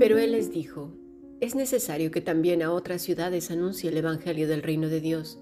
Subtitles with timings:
[0.00, 0.96] Pero él les dijo,
[1.42, 5.38] es necesario que también a otras ciudades anuncie el Evangelio del reino de Dios,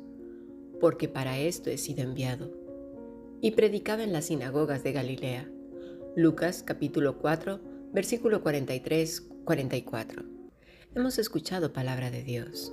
[0.81, 2.53] porque para esto he sido enviado.
[3.41, 5.49] Y predicaba en las sinagogas de Galilea.
[6.17, 7.61] Lucas capítulo 4,
[7.93, 10.25] versículo 43-44.
[10.97, 12.73] Hemos escuchado palabra de Dios.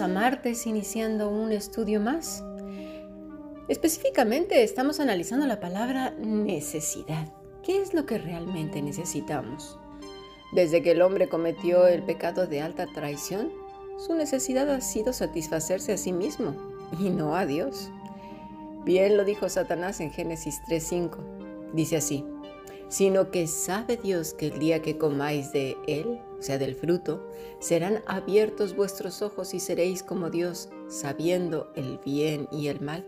[0.00, 2.42] A martes iniciando un estudio más.
[3.68, 7.28] Específicamente estamos analizando la palabra necesidad.
[7.62, 9.78] ¿Qué es lo que realmente necesitamos?
[10.54, 13.52] Desde que el hombre cometió el pecado de alta traición,
[13.98, 16.56] su necesidad ha sido satisfacerse a sí mismo
[16.98, 17.90] y no a Dios.
[18.86, 21.18] Bien lo dijo Satanás en Génesis 3:5.
[21.74, 22.24] Dice así,
[22.88, 27.24] sino que sabe Dios que el día que comáis de él, o sea, del fruto,
[27.60, 33.06] serán abiertos vuestros ojos y seréis como Dios, sabiendo el bien y el mal.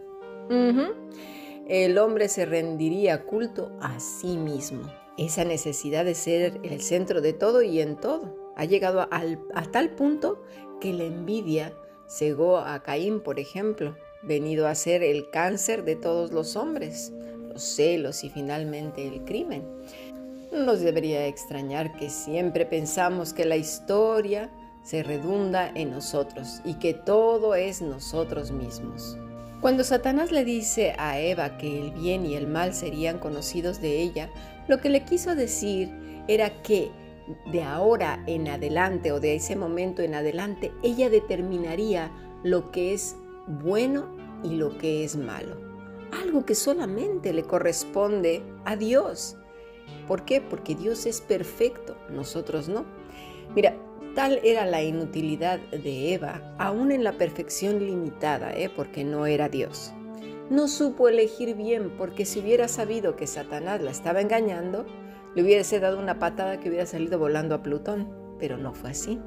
[1.66, 4.84] El hombre se rendiría culto a sí mismo.
[5.18, 9.96] Esa necesidad de ser el centro de todo y en todo ha llegado a tal
[9.96, 10.40] punto
[10.80, 11.74] que la envidia
[12.06, 17.12] Cegó a Caín, por ejemplo, venido a ser el cáncer de todos los hombres,
[17.48, 19.64] los celos y finalmente el crimen.
[20.55, 24.50] No nos debería extrañar que siempre pensamos que la historia
[24.84, 29.18] se redunda en nosotros y que todo es nosotros mismos.
[29.61, 34.01] Cuando Satanás le dice a Eva que el bien y el mal serían conocidos de
[34.01, 34.30] ella,
[34.68, 35.90] lo que le quiso decir
[36.29, 36.92] era que
[37.50, 42.12] de ahora en adelante o de ese momento en adelante, ella determinaría
[42.45, 43.17] lo que es
[43.48, 44.06] bueno
[44.45, 45.56] y lo que es malo.
[46.23, 49.36] Algo que solamente le corresponde a Dios.
[50.06, 50.40] ¿Por qué?
[50.40, 52.84] Porque Dios es perfecto, nosotros no.
[53.55, 53.77] Mira,
[54.14, 58.70] tal era la inutilidad de Eva, aún en la perfección limitada, ¿eh?
[58.74, 59.92] porque no era Dios.
[60.50, 64.84] No supo elegir bien porque si hubiera sabido que Satanás la estaba engañando,
[65.34, 68.08] le hubiese dado una patada que hubiera salido volando a Plutón,
[68.39, 69.18] pero no fue así.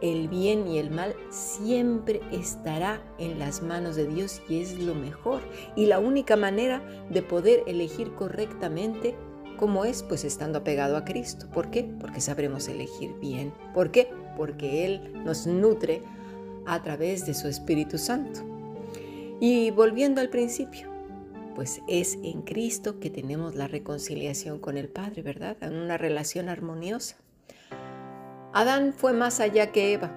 [0.00, 4.94] El bien y el mal siempre estará en las manos de Dios y es lo
[4.94, 5.40] mejor.
[5.76, 9.16] Y la única manera de poder elegir correctamente
[9.56, 10.02] ¿Cómo es?
[10.02, 11.48] Pues estando apegado a Cristo.
[11.52, 11.84] ¿Por qué?
[12.00, 13.52] Porque sabremos elegir bien.
[13.72, 14.10] ¿Por qué?
[14.36, 16.02] Porque Él nos nutre
[16.66, 18.40] a través de su Espíritu Santo.
[19.40, 20.88] Y volviendo al principio,
[21.54, 25.56] pues es en Cristo que tenemos la reconciliación con el Padre, ¿verdad?
[25.60, 27.16] En una relación armoniosa.
[28.52, 30.16] Adán fue más allá que Eva.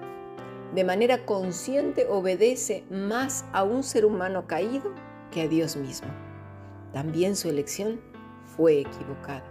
[0.74, 4.94] De manera consciente obedece más a un ser humano caído
[5.30, 6.08] que a Dios mismo.
[6.92, 8.00] También su elección
[8.58, 9.44] fue equivocada.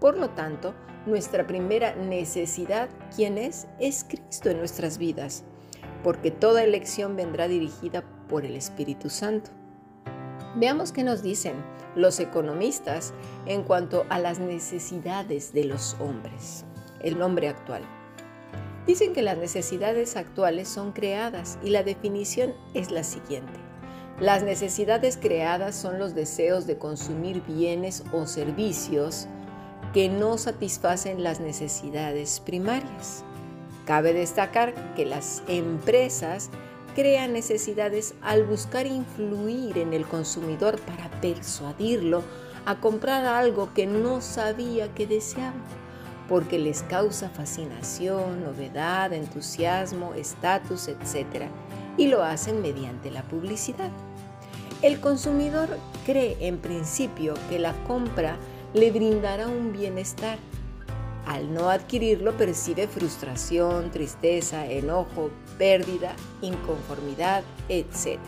[0.00, 0.74] Por lo tanto,
[1.06, 3.68] nuestra primera necesidad, ¿quién es?
[3.78, 5.44] Es Cristo en nuestras vidas,
[6.02, 9.50] porque toda elección vendrá dirigida por el Espíritu Santo.
[10.56, 11.54] Veamos qué nos dicen
[11.94, 13.14] los economistas
[13.46, 16.64] en cuanto a las necesidades de los hombres,
[17.02, 17.82] el hombre actual.
[18.86, 23.69] Dicen que las necesidades actuales son creadas y la definición es la siguiente.
[24.20, 29.26] Las necesidades creadas son los deseos de consumir bienes o servicios
[29.94, 33.24] que no satisfacen las necesidades primarias.
[33.86, 36.50] Cabe destacar que las empresas
[36.94, 42.22] crea necesidades al buscar influir en el consumidor para persuadirlo
[42.66, 45.54] a comprar algo que no sabía que deseaba,
[46.28, 51.46] porque les causa fascinación, novedad, entusiasmo, estatus, etc.
[51.96, 53.90] Y lo hacen mediante la publicidad.
[54.82, 55.68] El consumidor
[56.06, 58.36] cree en principio que la compra
[58.72, 60.38] le brindará un bienestar
[61.26, 68.18] al no adquirirlo percibe frustración, tristeza, enojo, pérdida, inconformidad, etc.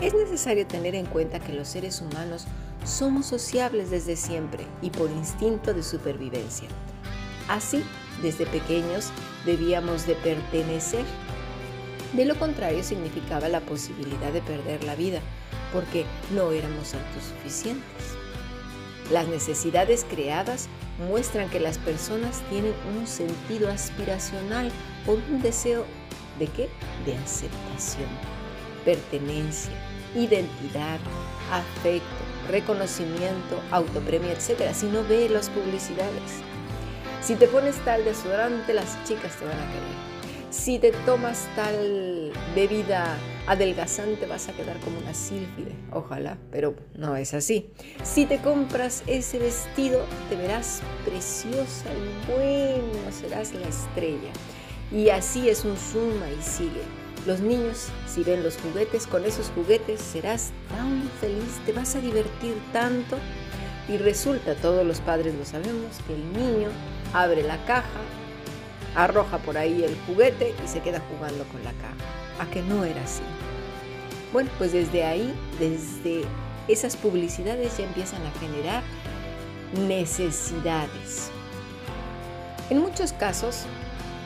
[0.00, 2.46] Es necesario tener en cuenta que los seres humanos
[2.84, 6.68] somos sociables desde siempre y por instinto de supervivencia.
[7.48, 7.84] Así,
[8.22, 9.10] desde pequeños
[9.44, 11.04] debíamos de pertenecer.
[12.14, 15.18] De lo contrario significaba la posibilidad de perder la vida,
[15.72, 17.82] porque no éramos autosuficientes.
[19.10, 20.68] Las necesidades creadas
[21.08, 24.70] muestran que las personas tienen un sentido aspiracional
[25.04, 25.84] por un deseo
[26.38, 26.68] de qué?
[27.04, 28.08] De aceptación,
[28.84, 29.72] pertenencia,
[30.14, 31.00] identidad,
[31.50, 32.06] afecto,
[32.48, 34.72] reconocimiento, autopremio, etc.
[34.72, 36.42] Si no ve las publicidades.
[37.22, 40.13] Si te pones tal desodorante, las chicas te van a querer
[40.54, 43.18] si te tomas tal bebida
[43.48, 47.70] adelgazante vas a quedar como una sílfide, ojalá, pero no es así.
[48.04, 54.30] Si te compras ese vestido, te verás preciosa y bueno, serás la estrella.
[54.92, 56.82] Y así es un suma y sigue.
[57.26, 62.00] Los niños, si ven los juguetes, con esos juguetes serás tan feliz, te vas a
[62.00, 63.18] divertir tanto.
[63.88, 66.68] Y resulta, todos los padres lo sabemos, que el niño
[67.12, 68.00] abre la caja,
[68.94, 71.94] arroja por ahí el juguete y se queda jugando con la caja.
[72.40, 73.22] A que no era así.
[74.32, 76.24] Bueno, pues desde ahí, desde
[76.66, 78.82] esas publicidades ya empiezan a generar
[79.86, 81.30] necesidades.
[82.70, 83.64] En muchos casos,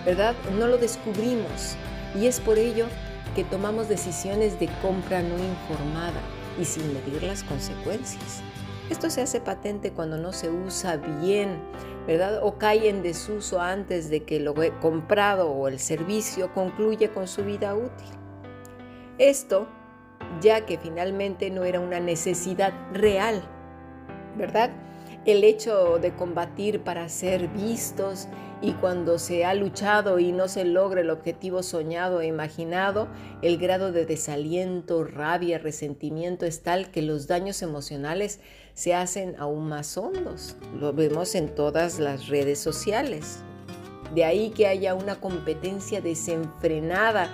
[0.07, 0.35] ¿verdad?
[0.59, 1.77] No lo descubrimos
[2.19, 2.87] y es por ello
[3.35, 6.21] que tomamos decisiones de compra no informada
[6.61, 8.43] y sin medir las consecuencias.
[8.91, 11.61] Esto se hace patente cuando no se usa bien,
[12.07, 12.41] ¿verdad?
[12.43, 17.45] O cae en desuso antes de que lo comprado o el servicio concluya con su
[17.45, 18.09] vida útil.
[19.19, 19.69] Esto
[20.41, 23.43] ya que finalmente no era una necesidad real,
[24.37, 24.71] ¿verdad?
[25.25, 28.29] El hecho de combatir para ser vistos
[28.61, 33.09] y cuando se ha luchado y no se logra el objetivo soñado e imaginado,
[33.43, 38.41] el grado de desaliento, rabia, resentimiento es tal que los daños emocionales
[38.79, 40.55] se hacen aún más hondos.
[40.79, 43.41] Lo vemos en todas las redes sociales.
[44.15, 47.29] De ahí que haya una competencia desenfrenada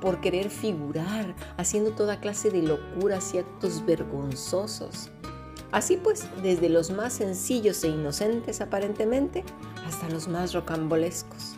[0.00, 5.08] por querer figurar, haciendo toda clase de locuras y actos vergonzosos.
[5.70, 9.44] Así pues, desde los más sencillos e inocentes aparentemente
[9.86, 11.54] hasta los más rocambolescos.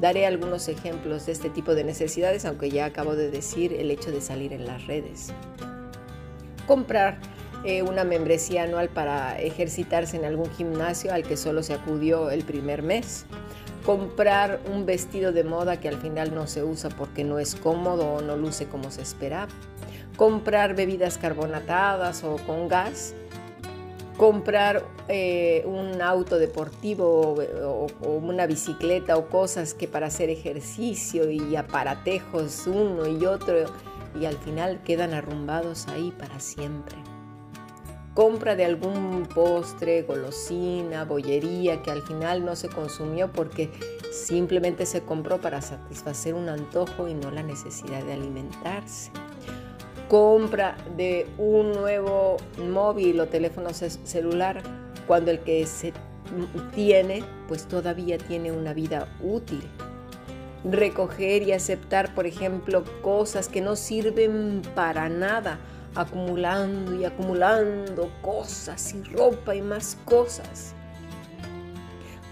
[0.00, 4.10] Daré algunos ejemplos de este tipo de necesidades, aunque ya acabo de decir el hecho
[4.10, 5.28] de salir en las redes.
[6.66, 7.20] Comprar
[7.64, 12.44] eh, una membresía anual para ejercitarse en algún gimnasio al que solo se acudió el
[12.44, 13.26] primer mes.
[13.84, 18.14] Comprar un vestido de moda que al final no se usa porque no es cómodo
[18.14, 19.48] o no luce como se esperaba.
[20.16, 23.14] Comprar bebidas carbonatadas o con gas
[24.16, 31.56] comprar eh, un auto deportivo o, una bicicleta o cosas que para hacer ejercicio y
[31.56, 33.64] aparatejos uno y otro
[34.20, 37.11] y al final quedan arrumbados ahí para siempre.
[38.14, 43.70] Compra de algún postre, golosina, bollería que al final no se consumió porque
[44.12, 49.10] simplemente se compró para satisfacer un antojo y no la necesidad de alimentarse
[50.12, 54.62] compra de un nuevo móvil o teléfono celular
[55.06, 55.94] cuando el que se
[56.74, 59.62] tiene pues todavía tiene una vida útil.
[60.70, 65.58] Recoger y aceptar, por ejemplo, cosas que no sirven para nada,
[65.94, 70.74] acumulando y acumulando cosas y ropa y más cosas.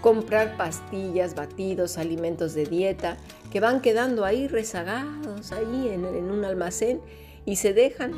[0.01, 3.17] Comprar pastillas, batidos, alimentos de dieta
[3.51, 7.01] que van quedando ahí rezagados, ahí en, en un almacén
[7.45, 8.13] y se dejan,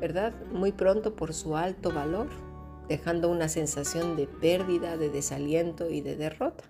[0.00, 0.34] ¿verdad?
[0.52, 2.28] Muy pronto por su alto valor,
[2.88, 6.64] dejando una sensación de pérdida, de desaliento y de derrota.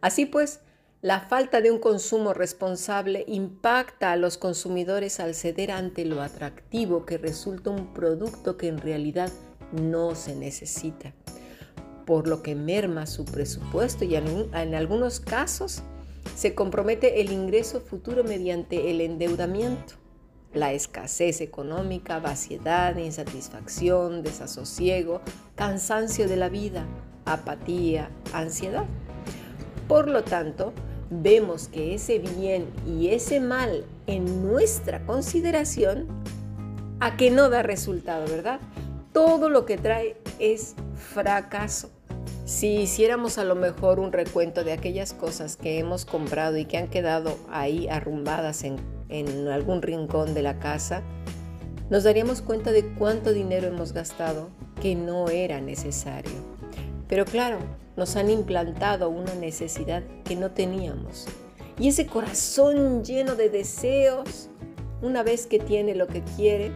[0.00, 0.60] Así pues,
[1.02, 7.06] la falta de un consumo responsable impacta a los consumidores al ceder ante lo atractivo
[7.06, 9.32] que resulta un producto que en realidad
[9.72, 11.14] no se necesita,
[12.04, 15.82] por lo que merma su presupuesto y en, algunos casos
[16.36, 19.94] se compromete el ingreso futuro mediante el endeudamiento
[20.52, 25.20] la escasez económica, vaciedad, insatisfacción, desasosiego,
[25.54, 26.86] cansancio de la vida,
[27.24, 28.84] apatía, ansiedad.
[29.86, 30.72] Por lo tanto,
[31.10, 36.06] vemos que ese bien y ese mal en nuestra consideración,
[37.00, 38.60] a que no da resultado, ¿verdad?
[39.12, 41.90] Todo lo que trae es fracaso.
[42.44, 46.76] Si hiciéramos a lo mejor un recuento de aquellas cosas que hemos comprado y que
[46.76, 51.02] han quedado ahí arrumbadas en algún rincón de la casa,
[51.90, 54.48] nos daríamos cuenta de cuánto dinero hemos gastado
[54.80, 56.32] que no era necesario.
[57.08, 57.58] Pero claro,
[58.00, 61.26] nos han implantado una necesidad que no teníamos.
[61.78, 64.48] Y ese corazón lleno de deseos,
[65.02, 66.72] una vez que tiene lo que quiere,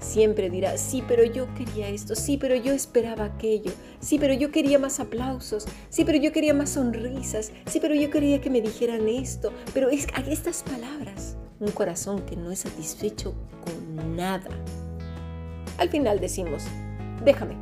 [0.00, 3.70] siempre dirá, sí, pero yo quería esto, sí, pero yo esperaba aquello,
[4.00, 8.08] sí, pero yo quería más aplausos, sí, pero yo quería más sonrisas, sí, pero yo
[8.08, 13.34] quería que me dijeran esto, pero es, estas palabras un corazón que no es satisfecho
[13.62, 14.48] con nada.
[15.76, 16.64] Al final decimos,
[17.26, 17.56] déjame,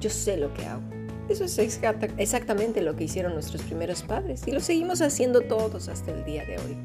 [0.00, 1.01] yo sé lo que hago.
[1.28, 6.10] Eso es exactamente lo que hicieron nuestros primeros padres y lo seguimos haciendo todos hasta
[6.10, 6.76] el día de hoy.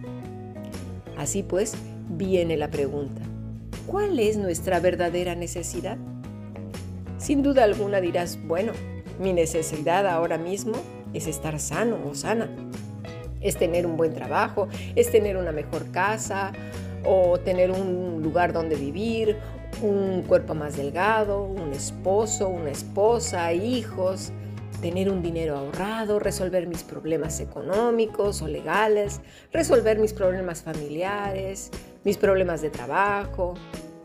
[1.17, 1.73] Así pues,
[2.09, 3.21] viene la pregunta,
[3.87, 5.97] ¿cuál es nuestra verdadera necesidad?
[7.17, 8.73] Sin duda alguna dirás, bueno,
[9.19, 10.75] mi necesidad ahora mismo
[11.13, 12.49] es estar sano o sana,
[13.41, 16.53] es tener un buen trabajo, es tener una mejor casa
[17.03, 19.37] o tener un lugar donde vivir
[19.81, 24.31] un cuerpo más delgado, un esposo, una esposa, hijos,
[24.81, 31.71] tener un dinero ahorrado, resolver mis problemas económicos o legales, resolver mis problemas familiares,
[32.03, 33.55] mis problemas de trabajo,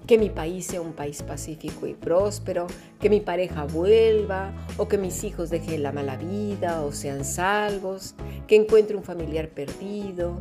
[0.07, 2.67] que mi país sea un país pacífico y próspero,
[3.00, 8.14] que mi pareja vuelva o que mis hijos dejen la mala vida o sean salvos,
[8.47, 10.41] que encuentre un familiar perdido,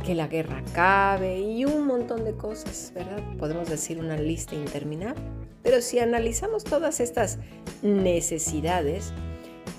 [0.00, 3.22] que la guerra acabe y un montón de cosas, ¿verdad?
[3.38, 5.22] Podemos decir una lista interminable.
[5.62, 7.38] Pero si analizamos todas estas
[7.82, 9.12] necesidades,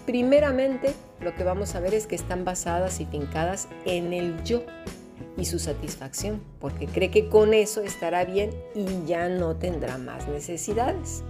[0.06, 4.64] primeramente lo que vamos a ver es que están basadas y fincadas en el yo
[5.38, 10.28] y su satisfacción, porque cree que con eso estará bien y ya no tendrá más
[10.28, 11.24] necesidades.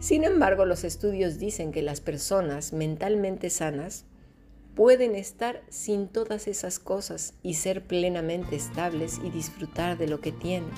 [0.00, 4.06] Sin embargo, los estudios dicen que las personas mentalmente sanas
[4.74, 10.32] pueden estar sin todas esas cosas y ser plenamente estables y disfrutar de lo que
[10.32, 10.70] tienen.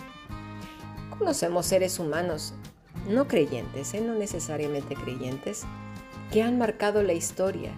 [1.19, 2.55] Conocemos seres humanos,
[3.09, 4.01] no creyentes, ¿eh?
[4.01, 5.63] no necesariamente creyentes,
[6.33, 7.73] que han marcado la historia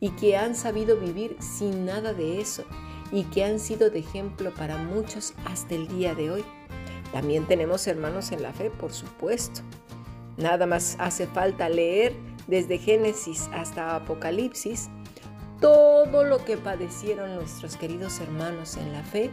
[0.00, 2.64] y que han sabido vivir sin nada de eso
[3.12, 6.44] y que han sido de ejemplo para muchos hasta el día de hoy.
[7.12, 9.60] También tenemos hermanos en la fe, por supuesto.
[10.36, 12.14] Nada más hace falta leer
[12.46, 14.88] desde Génesis hasta Apocalipsis
[15.60, 19.30] todo lo que padecieron nuestros queridos hermanos en la fe,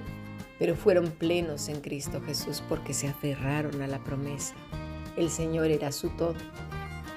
[0.58, 4.56] pero fueron plenos en Cristo Jesús porque se aferraron a la promesa.
[5.18, 6.36] El Señor era su todo.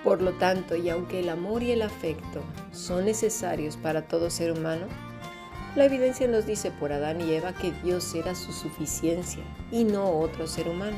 [0.04, 4.52] Por lo tanto, y aunque el amor y el afecto son necesarios para todo ser
[4.52, 4.86] humano,
[5.74, 10.10] la evidencia nos dice por Adán y Eva que Dios era su suficiencia y no
[10.10, 10.96] otro ser humano.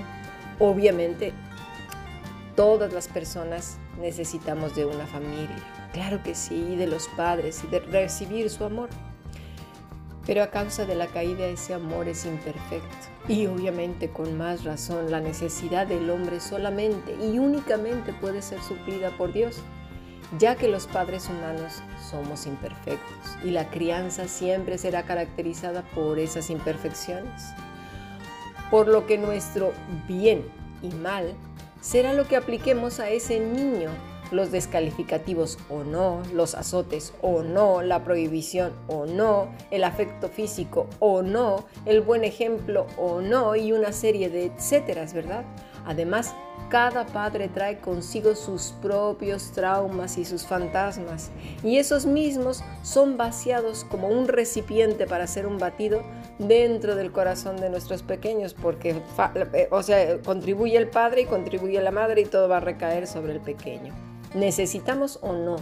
[0.59, 1.33] Obviamente,
[2.57, 7.81] todas las personas necesitamos de una familia, Claro que sí, de los padres y de
[7.81, 8.89] recibir su amor.
[10.27, 13.09] Pero a causa de la caída ese amor es imperfecto.
[13.27, 19.11] Y obviamente con más razón la necesidad del hombre solamente y únicamente puede ser suplida
[19.17, 19.63] por Dios,
[20.39, 26.51] ya que los padres humanos somos imperfectos y la crianza siempre será caracterizada por esas
[26.51, 27.43] imperfecciones.
[28.71, 29.73] Por lo que nuestro
[30.07, 30.45] bien
[30.83, 31.35] y mal
[31.81, 33.91] será lo que apliquemos a ese niño
[34.31, 40.87] los descalificativos o no, los azotes o no, la prohibición o no, el afecto físico
[40.99, 45.45] o no, el buen ejemplo o no y una serie de etcéteras, ¿verdad?
[45.87, 46.35] Además,
[46.69, 51.31] cada padre trae consigo sus propios traumas y sus fantasmas,
[51.65, 56.03] y esos mismos son vaciados como un recipiente para hacer un batido
[56.39, 59.03] dentro del corazón de nuestros pequeños, porque,
[59.53, 63.09] eh, o sea, contribuye el padre y contribuye la madre y todo va a recaer
[63.09, 64.10] sobre el pequeño.
[64.35, 65.57] ¿Necesitamos o no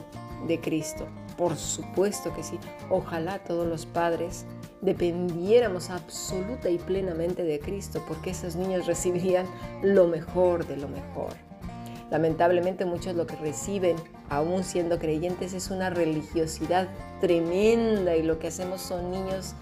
[0.47, 1.07] de Cristo?
[1.37, 2.59] Por supuesto que sí.
[2.91, 4.45] Ojalá todos los padres
[4.81, 9.47] dependiéramos absoluta y plenamente de Cristo, porque esos niños recibirían
[9.83, 11.33] lo mejor de lo mejor.
[12.11, 13.97] Lamentablemente muchos lo que reciben,
[14.31, 16.89] aún siendo creyentes, es una religiosidad
[17.21, 19.55] tremenda y lo que hacemos son niños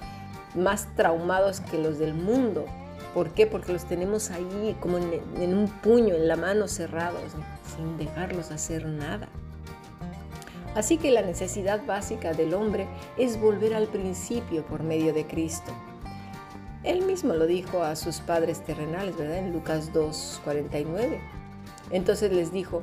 [0.54, 2.64] más traumados que los del mundo.
[3.16, 3.46] ¿Por qué?
[3.46, 7.32] Porque los tenemos ahí como en, un puño, en la mano cerrados
[7.74, 9.30] sin dejarlos hacer nada.
[10.74, 15.72] Así que la necesidad básica del hombre es volver al principio por medio de Cristo.
[16.84, 19.38] Él mismo lo dijo a sus padres terrenales, ¿verdad?
[19.38, 21.18] En Lucas 2, 49.
[21.92, 22.82] Entonces les dijo,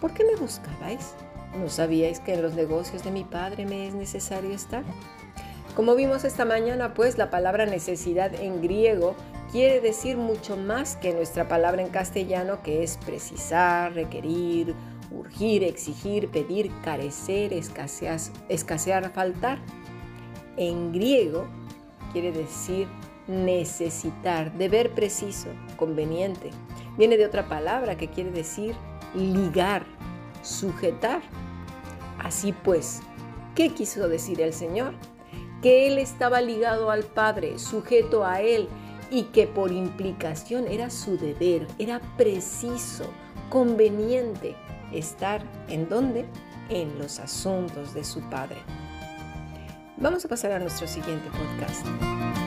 [0.00, 1.12] ¿por qué me buscabais?
[1.60, 4.82] ¿No sabíais que en los negocios de mi padre me es necesario estar?
[5.76, 9.14] Como vimos esta mañana, pues la palabra necesidad en griego
[9.54, 14.74] quiere decir mucho más que nuestra palabra en castellano que es precisar, requerir,
[15.12, 19.60] urgir, exigir, pedir, carecer, escasear, faltar.
[20.56, 21.46] En griego
[22.12, 22.88] quiere decir
[23.28, 26.50] necesitar, deber preciso, conveniente.
[26.98, 28.74] Viene de otra palabra que quiere decir
[29.14, 29.84] ligar,
[30.42, 31.22] sujetar.
[32.18, 33.02] Así pues,
[33.54, 34.94] ¿qué quiso decir el Señor?
[35.62, 38.68] Que Él estaba ligado al Padre, sujeto a Él,
[39.14, 43.04] y que por implicación era su deber, era preciso,
[43.48, 44.56] conveniente
[44.92, 46.26] estar en dónde?
[46.68, 48.56] En los asuntos de su Padre.
[49.98, 52.43] Vamos a pasar a nuestro siguiente podcast.